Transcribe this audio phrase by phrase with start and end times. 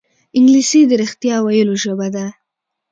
[0.37, 2.25] انګلیسي د رښتیا ویلو ژبه ده